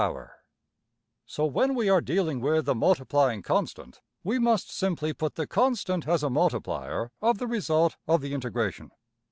\] 0.67 0.95
So, 1.27 1.45
when 1.45 1.75
we 1.75 1.87
are 1.87 2.01
dealing 2.01 2.41
with 2.41 2.67
a 2.67 2.73
multiplying 2.73 3.43
constant, 3.43 4.01
we 4.23 4.39
must 4.39 4.71
simply 4.71 5.13
put 5.13 5.35
the 5.35 5.45
constant 5.45 6.07
as 6.07 6.23
a 6.23 6.29
multiplier 6.31 7.11
of 7.21 7.37
the 7.37 7.45
result 7.45 7.97
of 8.07 8.19
the 8.21 8.33
integration. 8.33 8.89